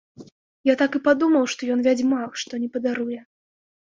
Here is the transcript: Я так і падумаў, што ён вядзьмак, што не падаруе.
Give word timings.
Я 0.71 0.75
так 0.81 0.91
і 0.99 1.01
падумаў, 1.07 1.43
што 1.53 1.61
ён 1.75 1.83
вядзьмак, 1.87 2.31
што 2.45 2.53
не 2.65 2.69
падаруе. 2.79 3.19